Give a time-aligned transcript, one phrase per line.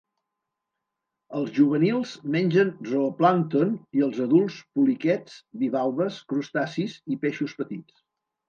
[1.39, 8.05] Els juvenils mengen zooplàncton i els adults poliquets, bivalves, crustacis i peixos petits.